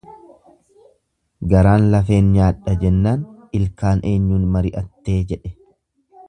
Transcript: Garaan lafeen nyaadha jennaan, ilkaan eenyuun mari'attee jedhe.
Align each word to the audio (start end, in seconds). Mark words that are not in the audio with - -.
Garaan 1.51 1.85
lafeen 1.95 2.31
nyaadha 2.37 2.73
jennaan, 2.85 3.27
ilkaan 3.61 4.03
eenyuun 4.15 4.49
mari'attee 4.57 5.21
jedhe. 5.35 5.55